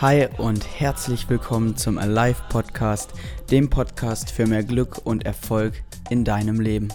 Hi 0.00 0.28
und 0.38 0.64
herzlich 0.78 1.28
willkommen 1.28 1.76
zum 1.76 1.98
Alive 1.98 2.40
Podcast, 2.50 3.14
dem 3.50 3.68
Podcast 3.68 4.30
für 4.30 4.46
mehr 4.46 4.62
Glück 4.62 5.04
und 5.04 5.26
Erfolg 5.26 5.82
in 6.08 6.22
deinem 6.22 6.60
Leben. 6.60 6.86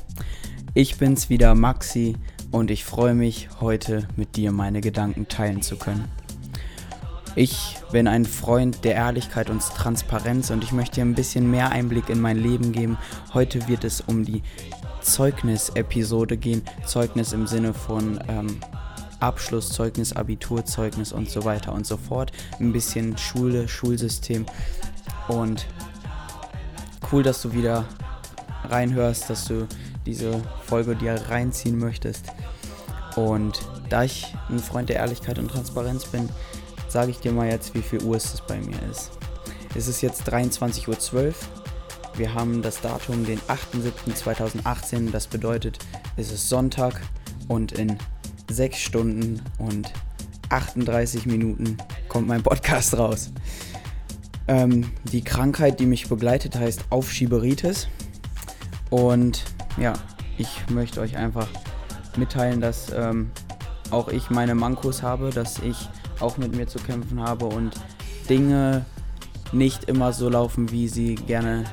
Ich 0.73 0.99
bin's 0.99 1.29
wieder, 1.29 1.53
Maxi, 1.53 2.16
und 2.52 2.71
ich 2.71 2.85
freue 2.85 3.13
mich, 3.13 3.49
heute 3.59 4.07
mit 4.16 4.38
dir 4.38 4.53
meine 4.53 4.79
Gedanken 4.79 5.27
teilen 5.27 5.61
zu 5.61 5.75
können. 5.75 6.09
Ich 7.35 7.75
bin 7.91 8.07
ein 8.07 8.23
Freund 8.23 8.85
der 8.85 8.95
Ehrlichkeit 8.95 9.49
und 9.49 9.59
Transparenz 9.61 10.49
und 10.49 10.63
ich 10.63 10.71
möchte 10.71 10.95
dir 10.95 11.01
ein 11.01 11.13
bisschen 11.13 11.51
mehr 11.51 11.73
Einblick 11.73 12.07
in 12.07 12.21
mein 12.21 12.38
Leben 12.38 12.71
geben. 12.71 12.98
Heute 13.34 13.67
wird 13.67 13.84
es 13.84 13.99
um 13.99 14.23
die 14.23 14.43
Zeugnis-Episode 15.01 16.38
gehen. 16.38 16.62
Zeugnis 16.85 17.34
im 17.34 17.48
Sinne 17.48 17.73
von 17.73 18.23
ähm, 18.29 18.62
Abschlusszeugnis, 19.23 20.13
Abiturzeugnis 20.13 21.13
und 21.13 21.30
so 21.30 21.45
weiter 21.45 21.73
und 21.73 21.88
so 21.88 21.98
fort. 21.98 22.32
Ein 22.59 22.73
bisschen 22.73 23.18
Schule, 23.18 23.68
Schulsystem. 23.68 24.46
Und 25.30 25.66
cool, 27.12 27.23
dass 27.23 27.41
du 27.41 27.54
wieder 27.54 27.86
reinhörst, 28.66 29.30
dass 29.30 29.46
du 29.46 29.68
diese 30.05 30.41
Folge 30.66 30.96
dir 30.96 31.16
reinziehen 31.30 31.77
möchtest. 31.77 32.26
Und 33.16 33.62
da 33.90 34.04
ich 34.04 34.36
ein 34.49 34.59
Freund 34.59 34.90
der 34.90 34.98
Ehrlichkeit 34.98 35.40
und 35.40 35.49
Transparenz 35.49 36.05
bin, 36.05 36.27
sage 36.90 37.12
ich 37.12 37.20
dir 37.20 37.32
mal 37.32 37.48
jetzt, 37.48 37.74
wie 37.76 37.82
viel 37.82 38.02
Uhr 38.04 38.18
es 38.18 38.41
bei 38.46 38.60
mir 38.60 38.77
ist. 38.91 39.12
Es 39.74 39.88
ist 39.88 40.02
jetzt 40.02 40.30
23.12 40.30 41.13
Uhr. 41.16 41.34
Wir 42.16 42.34
haben 42.34 42.62
das 42.62 42.82
Datum 42.82 43.26
den 43.26 43.40
8.7.2018. 43.40 45.12
Das 45.12 45.27
bedeutet, 45.27 45.80
es 46.18 46.32
ist 46.32 46.49
Sonntag 46.49 47.02
und 47.48 47.71
in 47.71 47.98
6 48.54 48.77
Stunden 48.77 49.41
und 49.57 49.91
38 50.49 51.26
Minuten 51.26 51.77
kommt 52.07 52.27
mein 52.27 52.43
Podcast 52.43 52.98
raus. 52.98 53.32
Ähm, 54.48 54.91
die 55.12 55.23
Krankheit, 55.23 55.79
die 55.79 55.85
mich 55.85 56.09
begleitet, 56.09 56.55
heißt 56.55 56.85
Aufschieberitis. 56.90 57.87
Und 58.90 59.43
ja, 59.77 59.93
ich 60.37 60.70
möchte 60.70 61.01
euch 61.01 61.18
einfach 61.18 61.48
mitteilen, 62.18 62.62
dass 62.62 62.91
ähm, 62.93 63.31
auch 63.90 64.09
ich 64.09 64.29
meine 64.29 64.56
Mankos 64.56 65.01
habe, 65.01 65.29
dass 65.29 65.59
ich 65.59 65.90
auch 66.19 66.38
mit 66.38 66.56
mir 66.56 66.68
zu 66.68 66.79
kämpfen 66.79 67.22
habe 67.22 67.46
und 67.46 67.74
Dinge 68.29 68.85
nicht 69.51 69.85
immer 69.85 70.13
so 70.13 70.29
laufen, 70.29 70.72
wie 70.72 70.88
sie 70.88 71.16
gerne 71.16 71.63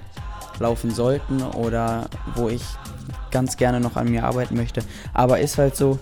laufen 0.58 0.90
sollten 0.90 1.42
oder 1.42 2.08
wo 2.36 2.48
ich 2.48 2.62
ganz 3.30 3.56
gerne 3.56 3.80
noch 3.80 3.96
an 3.96 4.10
mir 4.10 4.24
arbeiten 4.24 4.56
möchte. 4.56 4.82
Aber 5.14 5.40
ist 5.40 5.58
halt 5.58 5.76
so, 5.76 5.98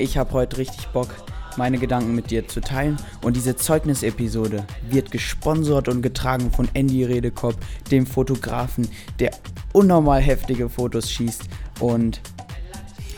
ich 0.00 0.16
habe 0.16 0.32
heute 0.32 0.58
richtig 0.58 0.88
Bock, 0.88 1.08
meine 1.56 1.78
Gedanken 1.78 2.14
mit 2.14 2.30
dir 2.30 2.48
zu 2.48 2.60
teilen. 2.60 2.96
Und 3.22 3.36
diese 3.36 3.56
Zeugnisepisode 3.56 4.64
wird 4.88 5.10
gesponsert 5.10 5.88
und 5.88 6.02
getragen 6.02 6.50
von 6.50 6.68
Andy 6.74 7.04
Redekop, 7.04 7.56
dem 7.90 8.06
Fotografen, 8.06 8.88
der 9.18 9.32
unnormal 9.72 10.20
heftige 10.20 10.68
Fotos 10.68 11.10
schießt. 11.10 11.42
Und 11.80 12.20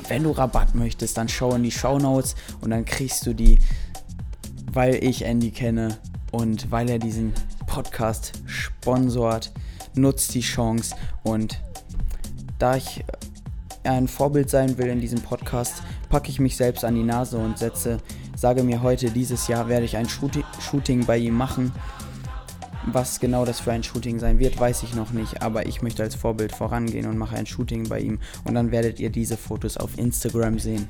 wenn 0.08 0.24
du 0.24 0.32
Rabatt 0.32 0.74
möchtest, 0.74 1.16
dann 1.16 1.28
schau 1.28 1.54
in 1.54 1.62
die 1.62 1.70
Show 1.70 1.98
Notes 1.98 2.34
und 2.60 2.70
dann 2.70 2.84
kriegst 2.84 3.26
du 3.26 3.34
die, 3.34 3.58
weil 4.72 5.02
ich 5.02 5.24
Andy 5.24 5.50
kenne 5.50 5.98
und 6.32 6.70
weil 6.70 6.90
er 6.90 6.98
diesen 6.98 7.32
Podcast 7.66 8.32
sponsort, 8.46 9.52
nutzt 9.94 10.34
die 10.34 10.40
Chance 10.40 10.94
und 11.22 11.60
da 12.58 12.76
ich 12.76 13.04
ein 13.84 14.08
Vorbild 14.08 14.48
sein 14.50 14.78
will 14.78 14.88
in 14.88 15.00
diesem 15.00 15.20
Podcast, 15.20 15.82
packe 16.12 16.28
ich 16.28 16.38
mich 16.38 16.58
selbst 16.58 16.84
an 16.84 16.94
die 16.94 17.02
Nase 17.02 17.38
und 17.38 17.56
setze, 17.56 17.96
sage 18.36 18.62
mir 18.62 18.82
heute, 18.82 19.10
dieses 19.10 19.48
Jahr 19.48 19.70
werde 19.70 19.86
ich 19.86 19.96
ein 19.96 20.06
Shooting 20.10 21.06
bei 21.06 21.16
ihm 21.16 21.34
machen. 21.34 21.72
Was 22.84 23.18
genau 23.18 23.46
das 23.46 23.60
für 23.60 23.72
ein 23.72 23.82
Shooting 23.82 24.18
sein 24.18 24.38
wird, 24.38 24.60
weiß 24.60 24.82
ich 24.82 24.94
noch 24.94 25.12
nicht, 25.12 25.40
aber 25.40 25.64
ich 25.66 25.80
möchte 25.80 26.02
als 26.02 26.14
Vorbild 26.14 26.52
vorangehen 26.52 27.06
und 27.06 27.16
mache 27.16 27.36
ein 27.36 27.46
Shooting 27.46 27.88
bei 27.88 28.00
ihm 28.00 28.18
und 28.44 28.54
dann 28.54 28.70
werdet 28.70 29.00
ihr 29.00 29.08
diese 29.08 29.38
Fotos 29.38 29.78
auf 29.78 29.96
Instagram 29.96 30.58
sehen. 30.58 30.86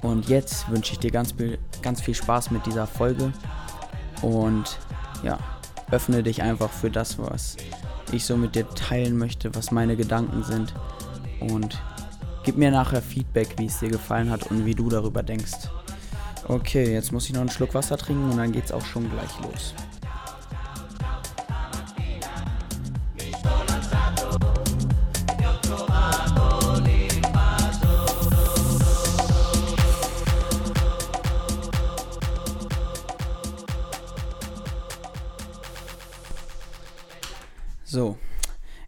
Und 0.00 0.28
jetzt 0.28 0.70
wünsche 0.70 0.92
ich 0.92 1.00
dir 1.00 1.10
ganz, 1.10 1.34
ganz 1.82 2.00
viel 2.00 2.14
Spaß 2.14 2.52
mit 2.52 2.64
dieser 2.66 2.86
Folge 2.86 3.32
und 4.22 4.78
ja, 5.24 5.40
öffne 5.90 6.22
dich 6.22 6.40
einfach 6.40 6.70
für 6.70 6.90
das, 6.90 7.18
was 7.18 7.56
ich 8.12 8.24
so 8.24 8.36
mit 8.36 8.54
dir 8.54 8.68
teilen 8.68 9.18
möchte, 9.18 9.56
was 9.56 9.72
meine 9.72 9.96
Gedanken 9.96 10.44
sind 10.44 10.72
und 11.40 11.80
gib 12.46 12.56
mir 12.56 12.70
nachher 12.70 13.02
Feedback, 13.02 13.58
wie 13.58 13.66
es 13.66 13.80
dir 13.80 13.88
gefallen 13.88 14.30
hat 14.30 14.46
und 14.52 14.64
wie 14.64 14.74
du 14.76 14.88
darüber 14.88 15.24
denkst. 15.24 15.68
Okay, 16.46 16.92
jetzt 16.92 17.10
muss 17.10 17.26
ich 17.26 17.32
noch 17.32 17.40
einen 17.40 17.50
Schluck 17.50 17.74
Wasser 17.74 17.98
trinken 17.98 18.30
und 18.30 18.36
dann 18.36 18.52
geht's 18.52 18.70
auch 18.70 18.84
schon 18.84 19.10
gleich 19.10 19.40
los. 19.42 19.74
So, 37.84 38.16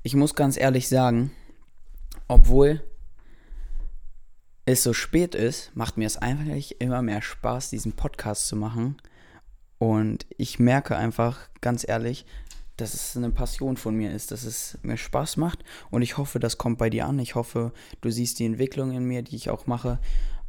ich 0.05 0.15
muss 0.15 0.37
ganz 0.37 0.57
ehrlich 0.57 0.89
sagen, 0.89 1.33
obwohl 2.29 2.85
es 4.73 4.83
so 4.83 4.93
spät 4.93 5.35
ist, 5.35 5.75
macht 5.75 5.97
mir 5.97 6.07
es 6.07 6.19
einfach 6.19 6.45
immer 6.79 7.01
mehr 7.01 7.23
Spaß, 7.23 7.71
diesen 7.71 7.93
Podcast 7.93 8.49
zu 8.49 8.57
machen. 8.57 8.99
Und 9.79 10.27
ich 10.37 10.59
merke 10.59 10.95
einfach, 10.95 11.49
ganz 11.63 11.89
ehrlich, 11.89 12.27
dass 12.77 12.93
es 12.93 13.17
eine 13.17 13.31
Passion 13.31 13.79
von 13.79 13.95
mir 13.95 14.13
ist, 14.13 14.31
dass 14.31 14.45
es 14.45 14.77
mir 14.83 14.99
Spaß 14.99 15.39
macht. 15.39 15.65
Und 15.91 16.03
ich 16.03 16.19
hoffe, 16.19 16.39
das 16.39 16.59
kommt 16.59 16.77
bei 16.77 16.91
dir 16.91 17.07
an. 17.07 17.19
Ich 17.19 17.35
hoffe, 17.35 17.73
du 18.03 18.11
siehst 18.11 18.41
die 18.41 18.45
Entwicklung 18.45 18.93
in 18.93 19.05
mir, 19.05 19.23
die 19.23 19.37
ich 19.37 19.49
auch 19.49 19.67
mache. 19.67 20.01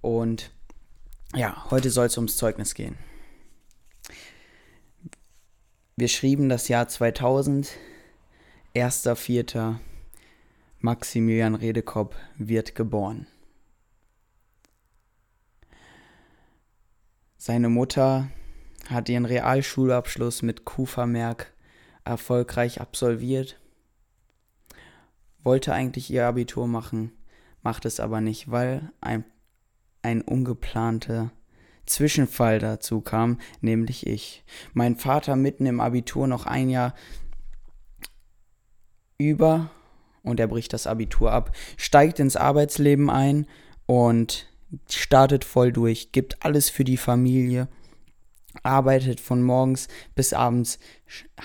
Und 0.01 0.51
ja, 1.33 1.69
heute 1.71 1.89
soll 1.89 2.07
es 2.07 2.17
ums 2.17 2.35
Zeugnis 2.35 2.73
gehen. 2.73 2.97
Wir 5.95 6.09
schrieben 6.09 6.49
das 6.49 6.67
Jahr 6.67 6.89
2000, 6.89 7.69
1.4. 8.75 9.77
Maximilian 10.81 11.55
Redekopp 11.55 12.15
wird 12.37 12.75
geboren. 12.75 13.27
Seine 17.41 17.69
Mutter 17.69 18.27
hat 18.89 19.07
ihren 19.07 19.23
Realschulabschluss 19.23 20.41
mit 20.41 20.65
Q-Vermerk 20.65 21.53
erfolgreich 22.03 22.81
absolviert, 22.81 23.57
wollte 25.41 25.73
eigentlich 25.73 26.11
ihr 26.11 26.27
Abitur 26.27 26.67
machen, 26.67 27.13
macht 27.61 27.85
es 27.85 28.01
aber 28.01 28.19
nicht, 28.19 28.51
weil 28.51 28.91
ein, 28.99 29.23
ein 30.01 30.21
ungeplanter 30.21 31.31
Zwischenfall 31.85 32.59
dazu 32.59 32.99
kam, 32.99 33.39
nämlich 33.61 34.05
ich. 34.05 34.43
Mein 34.73 34.97
Vater 34.97 35.37
mitten 35.37 35.65
im 35.65 35.79
Abitur 35.79 36.27
noch 36.27 36.45
ein 36.45 36.69
Jahr 36.69 36.93
über 39.17 39.71
und 40.23 40.41
er 40.41 40.47
bricht 40.47 40.73
das 40.73 40.87
Abitur 40.87 41.31
ab, 41.31 41.55
steigt 41.77 42.19
ins 42.19 42.35
Arbeitsleben 42.35 43.09
ein 43.09 43.47
und 43.85 44.48
startet 44.89 45.43
voll 45.43 45.71
durch, 45.71 46.11
gibt 46.11 46.43
alles 46.43 46.69
für 46.69 46.83
die 46.83 46.97
Familie, 46.97 47.67
arbeitet 48.63 49.19
von 49.19 49.41
morgens 49.41 49.87
bis 50.15 50.33
abends 50.33 50.79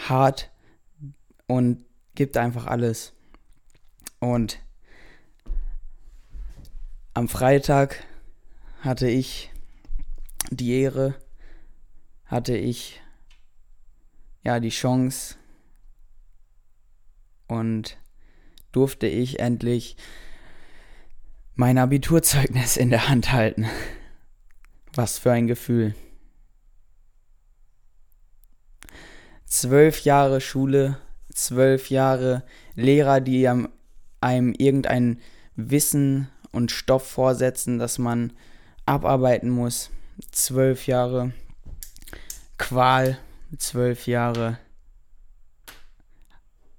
hart 0.08 0.50
und 1.46 1.84
gibt 2.14 2.36
einfach 2.36 2.66
alles. 2.66 3.12
Und 4.20 4.58
am 7.12 7.28
Freitag 7.28 8.04
hatte 8.80 9.08
ich 9.08 9.50
die 10.50 10.72
Ehre, 10.80 11.14
hatte 12.26 12.56
ich 12.56 13.00
ja 14.42 14.60
die 14.60 14.70
Chance 14.70 15.36
und 17.46 17.98
durfte 18.72 19.06
ich 19.06 19.38
endlich 19.38 19.96
mein 21.54 21.78
Abiturzeugnis 21.78 22.76
in 22.76 22.90
der 22.90 23.08
Hand 23.08 23.32
halten. 23.32 23.66
Was 24.94 25.18
für 25.18 25.32
ein 25.32 25.46
Gefühl. 25.46 25.94
Zwölf 29.46 30.00
Jahre 30.00 30.40
Schule, 30.40 30.98
zwölf 31.32 31.90
Jahre 31.90 32.42
Lehrer, 32.74 33.20
die 33.20 33.48
einem 34.20 34.52
irgendein 34.52 35.20
Wissen 35.54 36.28
und 36.50 36.72
Stoff 36.72 37.08
vorsetzen, 37.08 37.78
dass 37.78 37.98
man 37.98 38.32
abarbeiten 38.86 39.50
muss. 39.50 39.90
Zwölf 40.30 40.86
Jahre 40.86 41.32
Qual, 42.58 43.18
zwölf 43.58 44.06
Jahre 44.06 44.58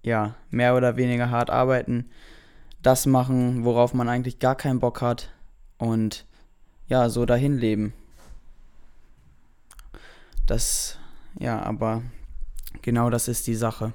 ja, 0.03 0.35
mehr 0.49 0.75
oder 0.75 0.97
weniger 0.97 1.31
hart 1.31 1.49
arbeiten, 1.49 2.09
das 2.85 3.05
machen, 3.07 3.65
worauf 3.65 3.93
man 3.93 4.09
eigentlich 4.09 4.39
gar 4.39 4.55
keinen 4.55 4.79
Bock 4.79 5.01
hat 5.01 5.29
und 5.77 6.25
ja, 6.87 7.09
so 7.09 7.25
dahin 7.25 7.57
leben. 7.57 7.93
Das 10.45 10.99
Ja, 11.39 11.61
aber 11.61 12.03
genau 12.81 13.09
das 13.09 13.27
ist 13.27 13.47
die 13.47 13.55
Sache. 13.55 13.93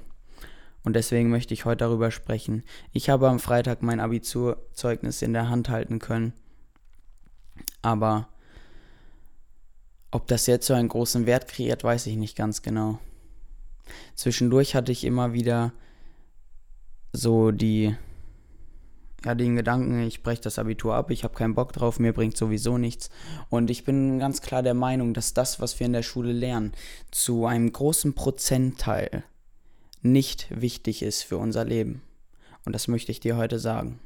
Und 0.83 0.95
deswegen 0.95 1.29
möchte 1.29 1.53
ich 1.53 1.65
heute 1.65 1.85
darüber 1.85 2.11
sprechen. 2.11 2.63
Ich 2.91 3.09
habe 3.09 3.29
am 3.29 3.39
Freitag 3.39 3.81
mein 3.81 3.99
Abiturzeugnis 3.99 5.21
in 5.21 5.33
der 5.33 5.47
Hand 5.47 5.69
halten 5.69 5.99
können. 5.99 6.33
Aber 7.81 8.27
ob 10.11 10.27
das 10.27 10.47
jetzt 10.47 10.67
so 10.67 10.73
einen 10.73 10.89
großen 10.89 11.25
Wert 11.25 11.47
kreiert, 11.47 11.83
weiß 11.83 12.07
ich 12.07 12.17
nicht 12.17 12.35
ganz 12.35 12.61
genau. 12.61 12.99
Zwischendurch 14.15 14.75
hatte 14.75 14.91
ich 14.91 15.03
immer 15.05 15.33
wieder 15.33 15.71
so 17.13 17.51
die 17.51 17.95
ja, 19.23 19.35
den 19.35 19.55
Gedanken, 19.55 20.01
ich 20.01 20.23
breche 20.23 20.41
das 20.41 20.57
Abitur 20.57 20.95
ab, 20.95 21.11
ich 21.11 21.23
habe 21.23 21.35
keinen 21.35 21.53
Bock 21.53 21.73
drauf, 21.73 21.99
mir 21.99 22.13
bringt 22.13 22.35
sowieso 22.35 22.77
nichts. 22.77 23.09
Und 23.49 23.69
ich 23.69 23.83
bin 23.83 24.19
ganz 24.19 24.41
klar 24.41 24.63
der 24.63 24.73
Meinung, 24.73 25.13
dass 25.13 25.33
das, 25.33 25.59
was 25.59 25.79
wir 25.79 25.85
in 25.85 25.93
der 25.93 26.03
Schule 26.03 26.31
lernen, 26.31 26.73
zu 27.11 27.45
einem 27.45 27.71
großen 27.71 28.13
Prozentteil 28.13 29.23
nicht 30.01 30.47
wichtig 30.49 31.03
ist 31.03 31.21
für 31.23 31.37
unser 31.37 31.65
Leben. 31.65 32.01
Und 32.65 32.73
das 32.73 32.87
möchte 32.87 33.11
ich 33.11 33.19
dir 33.19 33.37
heute 33.37 33.59
sagen. 33.59 33.99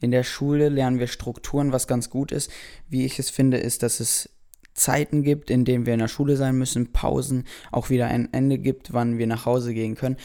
In 0.00 0.10
der 0.10 0.24
Schule 0.24 0.68
lernen 0.68 0.98
wir 0.98 1.06
Strukturen, 1.06 1.72
was 1.72 1.86
ganz 1.86 2.10
gut 2.10 2.32
ist. 2.32 2.50
Wie 2.88 3.06
ich 3.06 3.18
es 3.18 3.30
finde, 3.30 3.56
ist, 3.56 3.82
dass 3.82 4.00
es 4.00 4.28
Zeiten 4.76 5.22
gibt, 5.22 5.50
in 5.50 5.64
denen 5.64 5.86
wir 5.86 5.94
in 5.94 6.00
der 6.00 6.08
Schule 6.08 6.36
sein 6.36 6.56
müssen, 6.56 6.92
Pausen, 6.92 7.44
auch 7.72 7.90
wieder 7.90 8.06
ein 8.06 8.32
Ende 8.32 8.58
gibt, 8.58 8.92
wann 8.92 9.18
wir 9.18 9.26
nach 9.26 9.46
Hause 9.46 9.74
gehen 9.74 9.94
können. 9.94 10.16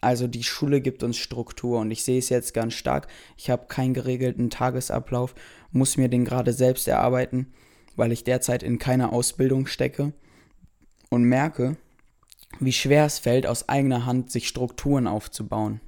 Also 0.00 0.26
die 0.26 0.42
Schule 0.42 0.80
gibt 0.80 1.02
uns 1.02 1.16
Struktur 1.16 1.78
und 1.78 1.90
ich 1.90 2.04
sehe 2.04 2.18
es 2.18 2.28
jetzt 2.28 2.52
ganz 2.54 2.74
stark. 2.74 3.06
Ich 3.36 3.50
habe 3.50 3.66
keinen 3.66 3.94
geregelten 3.94 4.50
Tagesablauf, 4.50 5.34
muss 5.70 5.96
mir 5.96 6.08
den 6.08 6.24
gerade 6.24 6.52
selbst 6.52 6.88
erarbeiten, 6.88 7.52
weil 7.96 8.12
ich 8.12 8.24
derzeit 8.24 8.62
in 8.62 8.78
keiner 8.78 9.12
Ausbildung 9.12 9.66
stecke 9.66 10.12
und 11.08 11.24
merke, 11.24 11.76
wie 12.58 12.72
schwer 12.72 13.06
es 13.06 13.18
fällt, 13.18 13.46
aus 13.46 13.68
eigener 13.68 14.04
Hand 14.06 14.30
sich 14.30 14.48
Strukturen 14.48 15.06
aufzubauen. 15.06 15.80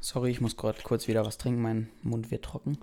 Sorry, 0.00 0.30
ich 0.30 0.40
muss 0.40 0.56
gerade 0.56 0.80
kurz 0.82 1.08
wieder 1.08 1.24
was 1.24 1.38
trinken, 1.38 1.62
mein 1.62 1.88
Mund 2.02 2.30
wird 2.30 2.44
trocken. 2.44 2.78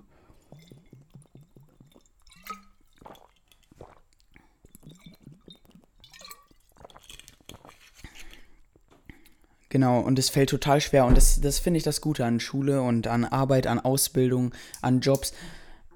Genau, 9.70 10.00
und 10.00 10.18
es 10.18 10.30
fällt 10.30 10.50
total 10.50 10.80
schwer. 10.80 11.06
Und 11.06 11.16
das, 11.16 11.40
das 11.40 11.60
finde 11.60 11.78
ich 11.78 11.84
das 11.84 12.00
Gute 12.00 12.26
an 12.26 12.40
Schule 12.40 12.82
und 12.82 13.06
an 13.06 13.24
Arbeit, 13.24 13.68
an 13.68 13.78
Ausbildung, 13.78 14.52
an 14.82 15.00
Jobs, 15.00 15.32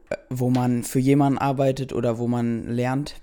äh, 0.08 0.16
wo 0.30 0.48
man 0.48 0.84
für 0.84 1.00
jemanden 1.00 1.38
arbeitet 1.38 1.92
oder 1.92 2.18
wo 2.18 2.28
man 2.28 2.68
lernt, 2.68 3.16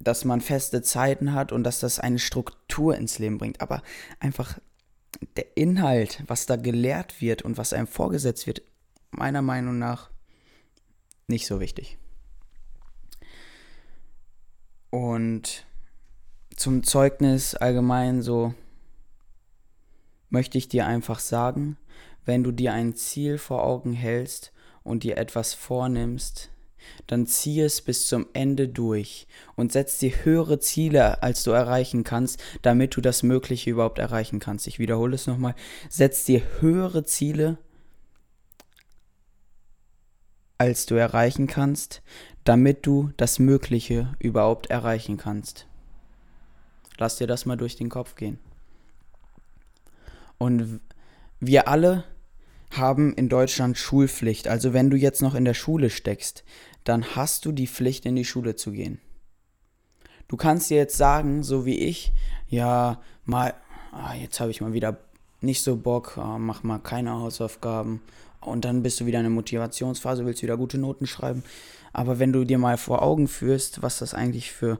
dass 0.00 0.24
man 0.24 0.40
feste 0.40 0.82
Zeiten 0.82 1.34
hat 1.34 1.52
und 1.52 1.64
dass 1.64 1.80
das 1.80 2.00
eine 2.00 2.18
Struktur 2.18 2.96
ins 2.96 3.18
Leben 3.18 3.36
bringt. 3.36 3.60
Aber 3.60 3.82
einfach 4.20 4.58
der 5.36 5.54
Inhalt, 5.54 6.22
was 6.26 6.46
da 6.46 6.56
gelehrt 6.56 7.20
wird 7.20 7.42
und 7.42 7.58
was 7.58 7.74
einem 7.74 7.86
vorgesetzt 7.86 8.46
wird, 8.46 8.62
meiner 9.10 9.42
Meinung 9.42 9.78
nach 9.78 10.08
nicht 11.28 11.46
so 11.46 11.60
wichtig. 11.60 11.98
Und 14.88 15.66
zum 16.56 16.84
Zeugnis 16.84 17.54
allgemein 17.54 18.22
so 18.22 18.54
möchte 20.34 20.58
ich 20.58 20.68
dir 20.68 20.86
einfach 20.86 21.20
sagen, 21.20 21.76
wenn 22.24 22.42
du 22.42 22.50
dir 22.50 22.72
ein 22.72 22.96
Ziel 22.96 23.38
vor 23.38 23.62
Augen 23.62 23.92
hältst 23.92 24.52
und 24.82 25.04
dir 25.04 25.16
etwas 25.16 25.54
vornimmst, 25.54 26.50
dann 27.06 27.24
zieh 27.26 27.60
es 27.60 27.80
bis 27.80 28.08
zum 28.08 28.26
Ende 28.32 28.68
durch 28.68 29.28
und 29.54 29.70
setz 29.70 29.98
dir 29.98 30.10
höhere 30.24 30.58
Ziele, 30.58 31.22
als 31.22 31.44
du 31.44 31.52
erreichen 31.52 32.02
kannst, 32.02 32.42
damit 32.62 32.96
du 32.96 33.00
das 33.00 33.22
Mögliche 33.22 33.70
überhaupt 33.70 34.00
erreichen 34.00 34.40
kannst. 34.40 34.66
Ich 34.66 34.80
wiederhole 34.80 35.14
es 35.14 35.28
nochmal. 35.28 35.54
Setz 35.88 36.24
dir 36.24 36.42
höhere 36.58 37.04
Ziele, 37.04 37.56
als 40.58 40.84
du 40.84 40.96
erreichen 40.96 41.46
kannst, 41.46 42.02
damit 42.42 42.86
du 42.86 43.12
das 43.16 43.38
Mögliche 43.38 44.14
überhaupt 44.18 44.66
erreichen 44.66 45.16
kannst. 45.16 45.68
Lass 46.98 47.18
dir 47.18 47.28
das 47.28 47.46
mal 47.46 47.56
durch 47.56 47.76
den 47.76 47.88
Kopf 47.88 48.16
gehen. 48.16 48.40
Und 50.38 50.80
wir 51.40 51.68
alle 51.68 52.04
haben 52.70 53.12
in 53.14 53.28
Deutschland 53.28 53.78
Schulpflicht. 53.78 54.48
Also 54.48 54.72
wenn 54.72 54.90
du 54.90 54.96
jetzt 54.96 55.22
noch 55.22 55.34
in 55.34 55.44
der 55.44 55.54
Schule 55.54 55.90
steckst, 55.90 56.44
dann 56.84 57.16
hast 57.16 57.44
du 57.44 57.52
die 57.52 57.66
Pflicht, 57.66 58.06
in 58.06 58.16
die 58.16 58.24
Schule 58.24 58.56
zu 58.56 58.72
gehen. 58.72 59.00
Du 60.28 60.36
kannst 60.36 60.70
dir 60.70 60.76
jetzt 60.76 60.96
sagen, 60.96 61.42
so 61.42 61.66
wie 61.66 61.78
ich, 61.78 62.12
ja, 62.48 63.00
mal, 63.24 63.54
ah, 63.92 64.14
jetzt 64.14 64.40
habe 64.40 64.50
ich 64.50 64.60
mal 64.60 64.72
wieder 64.72 64.98
nicht 65.40 65.62
so 65.62 65.76
Bock, 65.76 66.16
ah, 66.18 66.38
mach 66.38 66.62
mal 66.62 66.78
keine 66.78 67.12
Hausaufgaben. 67.12 68.00
Und 68.40 68.64
dann 68.64 68.82
bist 68.82 69.00
du 69.00 69.06
wieder 69.06 69.18
in 69.18 69.24
der 69.24 69.30
Motivationsphase, 69.30 70.26
willst 70.26 70.42
wieder 70.42 70.56
gute 70.56 70.78
Noten 70.78 71.06
schreiben. 71.06 71.44
Aber 71.92 72.18
wenn 72.18 72.32
du 72.32 72.44
dir 72.44 72.58
mal 72.58 72.76
vor 72.76 73.02
Augen 73.02 73.28
führst, 73.28 73.82
was 73.82 73.98
das 73.98 74.14
eigentlich 74.14 74.52
für, 74.52 74.78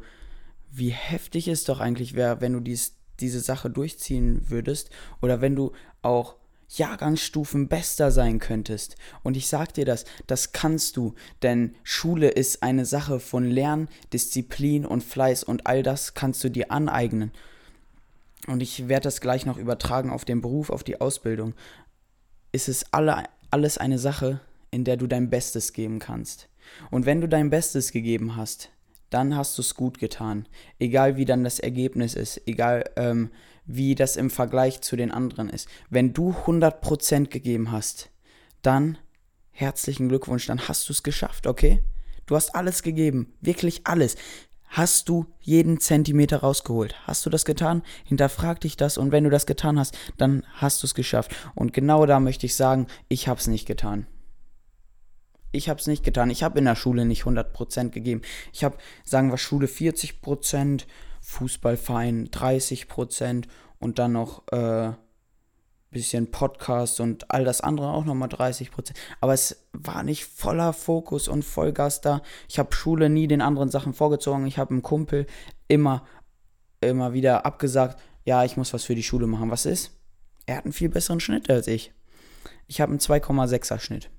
wie 0.70 0.90
heftig 0.90 1.48
es 1.48 1.64
doch 1.64 1.80
eigentlich 1.80 2.14
wäre, 2.14 2.40
wenn 2.40 2.52
du 2.52 2.60
dies 2.60 2.96
diese 3.20 3.40
Sache 3.40 3.70
durchziehen 3.70 4.48
würdest 4.48 4.90
oder 5.20 5.40
wenn 5.40 5.56
du 5.56 5.72
auch 6.02 6.36
Jahrgangsstufen 6.68 7.68
bester 7.68 8.10
sein 8.10 8.38
könntest. 8.38 8.96
Und 9.22 9.36
ich 9.36 9.48
sag 9.48 9.74
dir 9.74 9.84
das, 9.84 10.04
das 10.26 10.52
kannst 10.52 10.96
du, 10.96 11.14
denn 11.42 11.74
Schule 11.82 12.28
ist 12.28 12.62
eine 12.62 12.84
Sache 12.84 13.20
von 13.20 13.44
Lernen, 13.44 13.88
Disziplin 14.12 14.86
und 14.86 15.04
Fleiß 15.04 15.44
und 15.44 15.66
all 15.66 15.82
das 15.82 16.14
kannst 16.14 16.42
du 16.42 16.48
dir 16.48 16.70
aneignen. 16.70 17.30
Und 18.46 18.62
ich 18.62 18.88
werde 18.88 19.04
das 19.04 19.20
gleich 19.20 19.46
noch 19.46 19.56
übertragen 19.56 20.10
auf 20.10 20.24
den 20.24 20.40
Beruf, 20.40 20.70
auf 20.70 20.84
die 20.84 21.00
Ausbildung. 21.00 21.54
Es 22.52 22.68
ist 22.68 22.92
alle, 22.92 23.24
alles 23.50 23.78
eine 23.78 23.98
Sache, 23.98 24.40
in 24.70 24.84
der 24.84 24.96
du 24.96 25.06
dein 25.06 25.30
Bestes 25.30 25.72
geben 25.72 25.98
kannst. 25.98 26.48
Und 26.90 27.06
wenn 27.06 27.20
du 27.20 27.28
dein 27.28 27.50
Bestes 27.50 27.92
gegeben 27.92 28.36
hast, 28.36 28.70
dann 29.14 29.36
hast 29.36 29.56
du 29.56 29.62
es 29.62 29.76
gut 29.76 29.98
getan. 29.98 30.48
Egal 30.80 31.16
wie 31.16 31.24
dann 31.24 31.44
das 31.44 31.60
Ergebnis 31.60 32.14
ist, 32.14 32.42
egal 32.46 32.90
ähm, 32.96 33.30
wie 33.64 33.94
das 33.94 34.16
im 34.16 34.28
Vergleich 34.28 34.80
zu 34.80 34.96
den 34.96 35.12
anderen 35.12 35.48
ist. 35.48 35.68
Wenn 35.88 36.12
du 36.12 36.32
100% 36.32 37.28
gegeben 37.28 37.70
hast, 37.70 38.10
dann 38.62 38.98
herzlichen 39.52 40.08
Glückwunsch, 40.08 40.46
dann 40.46 40.66
hast 40.66 40.88
du 40.88 40.92
es 40.92 41.04
geschafft, 41.04 41.46
okay? 41.46 41.84
Du 42.26 42.34
hast 42.34 42.56
alles 42.56 42.82
gegeben, 42.82 43.32
wirklich 43.40 43.82
alles. 43.86 44.16
Hast 44.66 45.08
du 45.08 45.26
jeden 45.40 45.78
Zentimeter 45.78 46.38
rausgeholt? 46.38 46.96
Hast 47.06 47.24
du 47.24 47.30
das 47.30 47.44
getan? 47.44 47.84
Hinterfrag 48.02 48.60
dich 48.60 48.76
das 48.76 48.98
und 48.98 49.12
wenn 49.12 49.22
du 49.22 49.30
das 49.30 49.46
getan 49.46 49.78
hast, 49.78 49.96
dann 50.16 50.44
hast 50.54 50.82
du 50.82 50.88
es 50.88 50.94
geschafft. 50.94 51.36
Und 51.54 51.72
genau 51.72 52.04
da 52.06 52.18
möchte 52.18 52.46
ich 52.46 52.56
sagen, 52.56 52.88
ich 53.08 53.28
habe 53.28 53.38
es 53.38 53.46
nicht 53.46 53.66
getan 53.66 54.08
ich 55.54 55.68
habe 55.68 55.80
es 55.80 55.86
nicht 55.86 56.04
getan. 56.04 56.30
Ich 56.30 56.42
habe 56.42 56.58
in 56.58 56.64
der 56.64 56.76
Schule 56.76 57.04
nicht 57.04 57.24
100% 57.24 57.90
gegeben. 57.90 58.22
Ich 58.52 58.64
habe, 58.64 58.76
sagen 59.04 59.30
wir, 59.30 59.38
Schule 59.38 59.66
40%, 59.66 60.84
Fußballverein 61.20 62.28
30% 62.28 63.44
und 63.78 63.98
dann 63.98 64.12
noch 64.12 64.46
äh, 64.52 64.92
bisschen 65.90 66.30
Podcast 66.30 67.00
und 67.00 67.30
all 67.30 67.44
das 67.44 67.60
andere 67.60 67.92
auch 67.92 68.04
nochmal 68.04 68.28
30%. 68.28 68.92
Aber 69.20 69.32
es 69.32 69.64
war 69.72 70.02
nicht 70.02 70.24
voller 70.24 70.72
Fokus 70.72 71.28
und 71.28 71.44
Vollgas 71.44 72.00
da. 72.00 72.20
Ich 72.48 72.58
habe 72.58 72.74
Schule 72.74 73.08
nie 73.08 73.28
den 73.28 73.40
anderen 73.40 73.70
Sachen 73.70 73.94
vorgezogen. 73.94 74.46
Ich 74.46 74.58
habe 74.58 74.72
einem 74.72 74.82
Kumpel 74.82 75.26
immer, 75.68 76.04
immer 76.80 77.12
wieder 77.12 77.46
abgesagt, 77.46 78.00
ja, 78.24 78.44
ich 78.44 78.56
muss 78.56 78.72
was 78.72 78.84
für 78.84 78.94
die 78.94 79.02
Schule 79.02 79.26
machen. 79.26 79.50
Was 79.50 79.66
ist? 79.66 79.92
Er 80.46 80.56
hat 80.56 80.64
einen 80.64 80.72
viel 80.72 80.88
besseren 80.88 81.20
Schnitt 81.20 81.48
als 81.48 81.68
ich. 81.68 81.92
Ich 82.66 82.80
habe 82.80 82.90
einen 82.90 82.98
2,6er 82.98 83.78
Schnitt 83.78 84.10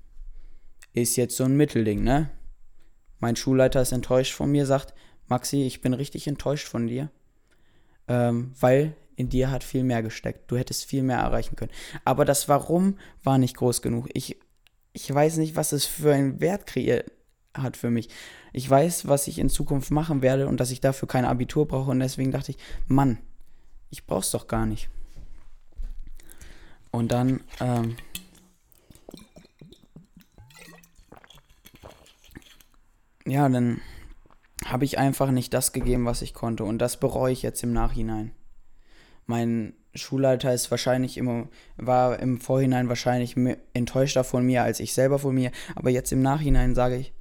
ist 1.02 1.16
jetzt 1.16 1.36
so 1.36 1.44
ein 1.44 1.56
Mittelding, 1.56 2.02
ne? 2.02 2.30
Mein 3.18 3.36
Schulleiter 3.36 3.82
ist 3.82 3.92
enttäuscht 3.92 4.34
von 4.34 4.50
mir, 4.50 4.66
sagt, 4.66 4.94
Maxi, 5.28 5.62
ich 5.62 5.80
bin 5.80 5.94
richtig 5.94 6.26
enttäuscht 6.26 6.68
von 6.68 6.86
dir, 6.86 7.10
ähm, 8.08 8.52
weil 8.60 8.94
in 9.16 9.28
dir 9.28 9.50
hat 9.50 9.64
viel 9.64 9.84
mehr 9.84 10.02
gesteckt. 10.02 10.50
Du 10.50 10.56
hättest 10.56 10.84
viel 10.84 11.02
mehr 11.02 11.18
erreichen 11.18 11.56
können. 11.56 11.72
Aber 12.04 12.24
das 12.24 12.48
Warum 12.48 12.98
war 13.22 13.38
nicht 13.38 13.56
groß 13.56 13.80
genug. 13.82 14.08
Ich, 14.12 14.36
ich 14.92 15.12
weiß 15.12 15.38
nicht, 15.38 15.56
was 15.56 15.72
es 15.72 15.86
für 15.86 16.12
einen 16.12 16.40
Wert 16.40 16.66
kreiert 16.66 17.10
hat 17.54 17.76
für 17.76 17.90
mich. 17.90 18.10
Ich 18.52 18.68
weiß, 18.68 19.08
was 19.08 19.26
ich 19.26 19.38
in 19.38 19.48
Zukunft 19.48 19.90
machen 19.90 20.20
werde 20.22 20.46
und 20.46 20.60
dass 20.60 20.70
ich 20.70 20.80
dafür 20.80 21.08
kein 21.08 21.24
Abitur 21.24 21.66
brauche 21.66 21.90
und 21.90 22.00
deswegen 22.00 22.30
dachte 22.30 22.52
ich, 22.52 22.58
Mann, 22.86 23.18
ich 23.90 24.06
brauch's 24.06 24.30
doch 24.30 24.46
gar 24.46 24.66
nicht. 24.66 24.88
Und 26.90 27.12
dann 27.12 27.40
ähm, 27.60 27.96
ja, 33.26 33.48
dann 33.48 33.80
habe 34.64 34.84
ich 34.84 34.98
einfach 34.98 35.30
nicht 35.30 35.52
das 35.52 35.72
gegeben, 35.72 36.06
was 36.06 36.22
ich 36.22 36.34
konnte. 36.34 36.64
Und 36.64 36.78
das 36.78 36.98
bereue 36.98 37.32
ich 37.32 37.42
jetzt 37.42 37.62
im 37.62 37.72
Nachhinein. 37.72 38.32
Mein 39.26 39.74
Schulleiter 39.94 40.52
ist 40.52 40.70
wahrscheinlich 40.70 41.18
immer, 41.18 41.48
war 41.76 42.18
im 42.20 42.40
Vorhinein 42.40 42.88
wahrscheinlich 42.88 43.34
enttäuschter 43.74 44.24
von 44.24 44.44
mir 44.44 44.62
als 44.62 44.80
ich 44.80 44.94
selber 44.94 45.18
von 45.18 45.34
mir. 45.34 45.50
Aber 45.74 45.90
jetzt 45.90 46.12
im 46.12 46.22
Nachhinein 46.22 46.74
sage 46.74 46.96
ich, 46.96 47.12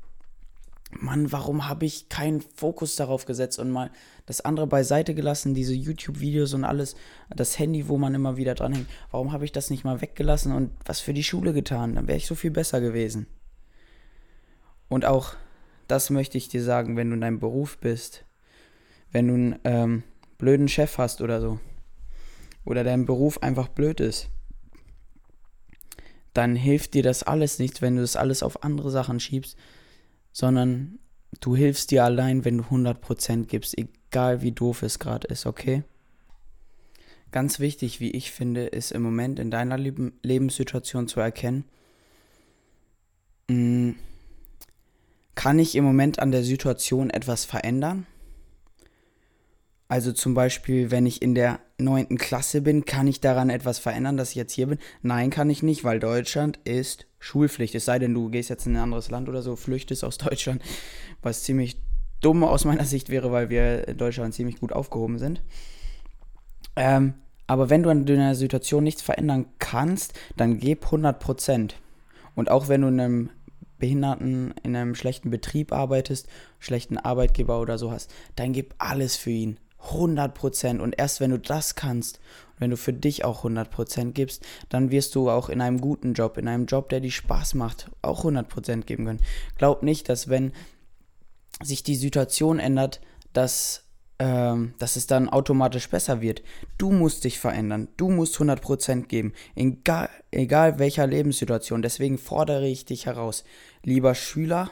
Mann, 0.92 1.32
warum 1.32 1.68
habe 1.68 1.86
ich 1.86 2.08
keinen 2.10 2.42
Fokus 2.42 2.96
darauf 2.96 3.26
gesetzt 3.26 3.60
und 3.60 3.70
mal 3.70 3.92
das 4.28 4.42
andere 4.42 4.68
beiseite 4.68 5.14
gelassen, 5.14 5.54
diese 5.54 5.74
YouTube-Videos 5.74 6.54
und 6.54 6.64
alles, 6.64 6.96
das 7.30 7.60
Handy, 7.60 7.90
wo 7.90 7.98
man 7.98 8.16
immer 8.16 8.38
wieder 8.38 8.56
dran 8.56 8.74
hängt. 8.74 8.88
Warum 9.12 9.32
habe 9.34 9.46
ich 9.46 9.52
das 9.52 9.70
nicht 9.70 9.84
mal 9.84 10.02
weggelassen 10.02 10.54
und 10.54 10.72
was 10.86 11.02
für 11.02 11.14
die 11.14 11.24
Schule 11.24 11.54
getan? 11.54 11.96
Dann 11.96 12.08
wäre 12.08 12.18
ich 12.18 12.28
so 12.28 12.36
viel 12.36 12.52
besser 12.52 12.80
gewesen. 12.80 13.28
Und 14.88 15.06
auch 15.06 15.34
das 15.88 16.10
möchte 16.10 16.38
ich 16.38 16.48
dir 16.48 16.64
sagen, 16.64 16.98
wenn 16.98 17.10
du 17.10 17.16
in 17.16 17.22
deinem 17.22 17.40
Beruf 17.40 17.78
bist, 17.78 18.26
wenn 19.12 19.28
du 19.28 19.34
einen 19.34 19.60
ähm, 19.64 20.04
blöden 20.38 20.68
Chef 20.68 20.98
hast 20.98 21.22
oder 21.22 21.42
so, 21.42 21.60
oder 22.66 22.84
dein 22.84 23.06
Beruf 23.06 23.42
einfach 23.44 23.68
blöd 23.68 24.00
ist, 24.00 24.30
dann 26.34 26.56
hilft 26.56 26.94
dir 26.94 27.04
das 27.04 27.24
alles 27.24 27.60
nicht, 27.60 27.82
wenn 27.82 27.96
du 27.96 28.02
das 28.02 28.16
alles 28.16 28.44
auf 28.44 28.64
andere 28.64 28.92
Sachen 28.92 29.20
schiebst, 29.20 29.58
sondern 30.34 31.00
du 31.40 31.56
hilfst 31.56 31.92
dir 31.92 32.04
allein, 32.04 32.44
wenn 32.44 32.58
du 32.58 32.64
100% 32.64 33.46
gibst, 33.46 33.78
egal 33.78 34.42
wie 34.42 34.52
doof 34.52 34.84
es 34.84 35.00
gerade 35.00 35.28
ist, 35.28 35.46
okay? 35.46 35.84
Ganz 37.32 37.60
wichtig, 37.60 38.00
wie 38.00 38.12
ich 38.12 38.32
finde, 38.32 38.66
ist 38.66 38.92
im 38.92 39.02
Moment 39.02 39.40
in 39.40 39.52
deiner 39.52 39.78
Leb 39.78 40.14
Lebenssituation 40.24 41.08
zu 41.08 41.20
erkennen, 41.20 41.66
mh, 43.50 43.56
mm, 43.56 43.96
kann 45.36 45.60
ich 45.60 45.76
im 45.76 45.84
Moment 45.84 46.20
an 46.20 46.32
der 46.32 46.44
Situation 46.44 47.10
etwas 47.10 47.46
verändern? 47.46 48.06
Also 49.88 50.12
zum 50.12 50.34
Beispiel, 50.34 50.90
wenn 50.90 51.06
ich 51.06 51.22
in 51.22 51.36
der 51.36 51.60
neunten 51.78 52.18
Klasse 52.18 52.62
bin, 52.62 52.86
kann 52.86 53.06
ich 53.08 53.22
daran 53.22 53.50
etwas 53.50 53.78
verändern, 53.78 54.18
dass 54.18 54.32
ich 54.32 54.36
jetzt 54.36 54.54
hier 54.54 54.68
bin? 54.68 54.80
Nein, 55.04 55.30
kann 55.30 55.50
ich 55.50 55.62
nicht, 55.62 55.84
weil 55.84 56.00
Deutschland 56.00 56.60
ist 56.64 57.06
Schulpflicht. 57.20 57.76
Es 57.76 57.86
sei 57.86 58.00
denn, 58.00 58.14
du 58.14 58.30
gehst 58.30 58.50
jetzt 58.50 58.66
in 58.66 58.76
ein 58.76 58.84
anderes 58.84 59.12
Land 59.12 59.30
oder 59.30 59.44
so, 59.44 59.56
flüchtest 59.56 60.04
aus 60.04 60.18
Deutschland, 60.18 60.62
was 61.22 61.44
ziemlich 61.44 61.78
dumm 62.22 62.44
aus 62.44 62.66
meiner 62.66 62.86
Sicht 62.86 63.10
wäre, 63.10 63.32
weil 63.32 63.50
wir 63.50 63.88
in 63.88 63.98
Deutschland 63.98 64.34
ziemlich 64.34 64.60
gut 64.60 64.74
aufgehoben 64.74 65.20
sind. 65.20 65.42
Ähm, 66.76 67.14
aber 67.46 67.70
wenn 67.70 67.84
du 67.84 67.90
an 67.90 68.06
deiner 68.06 68.34
Situation 68.34 68.84
nichts 68.84 69.04
verändern 69.04 69.46
kannst, 69.60 70.14
dann 70.36 70.58
gib 70.58 70.86
100%. 70.86 71.74
Und 72.34 72.50
auch 72.50 72.68
wenn 72.68 72.82
du 72.82 72.88
in 72.88 73.00
einem 73.00 73.30
Behinderten, 73.78 74.54
in 74.64 74.76
einem 74.76 74.96
schlechten 74.96 75.30
Betrieb 75.30 75.72
arbeitest, 75.72 76.28
schlechten 76.60 76.98
Arbeitgeber 76.98 77.60
oder 77.60 77.78
so 77.78 77.92
hast, 77.92 78.14
dann 78.36 78.54
gib 78.54 78.76
alles 78.78 79.16
für 79.16 79.32
ihn. 79.32 79.60
100% 79.92 80.80
Und 80.80 80.96
erst 80.98 81.20
wenn 81.20 81.32
du 81.32 81.40
das 81.40 81.76
kannst, 81.76 82.20
wenn 82.58 82.72
du 82.72 82.78
für 82.78 82.94
dich 82.94 83.24
auch 83.24 83.44
100% 83.44 84.12
gibst, 84.14 84.44
dann 84.70 84.92
wirst 84.92 85.16
du 85.16 85.30
auch 85.30 85.50
in 85.50 85.62
einem 85.62 85.80
guten 85.80 86.14
Job, 86.14 86.38
in 86.38 86.48
einem 86.48 86.66
Job, 86.66 86.90
der 86.90 87.02
dir 87.02 87.12
Spaß 87.12 87.54
macht, 87.54 87.92
auch 88.02 88.24
100% 88.24 88.82
geben 88.82 89.06
können. 89.06 89.22
Glaub 89.58 89.84
nicht, 89.84 90.10
dass 90.10 90.30
wenn 90.30 90.54
sich 91.64 91.84
die 91.84 91.96
Situation 91.96 92.60
ändert, 92.60 93.02
dass, 93.34 93.85
ähm, 94.18 94.74
dass 94.80 94.96
es 94.96 95.08
dann 95.08 95.30
automatisch 95.30 95.90
besser 95.90 96.22
wird. 96.22 96.42
Du 96.78 96.92
musst 96.92 97.24
dich 97.24 97.40
verändern. 97.40 97.90
Du 97.98 98.10
musst 98.10 98.38
100% 98.38 99.08
geben. 99.08 99.34
Egal, 99.56 100.10
egal 100.32 100.80
welcher 100.80 101.06
Lebenssituation. 101.06 101.82
Deswegen 101.82 102.18
fordere 102.18 102.68
ich 102.68 102.86
dich 102.86 103.06
heraus. 103.08 103.44
Lieber 103.84 104.16
Schüler, 104.16 104.72